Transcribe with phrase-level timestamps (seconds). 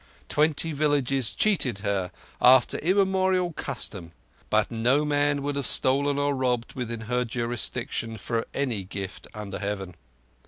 [0.29, 2.11] Twenty villages cheated her
[2.41, 4.13] after immemorial custom,
[4.49, 9.59] but no man would have stolen or robbed within her jurisdiction for any gift under
[9.59, 9.93] heaven.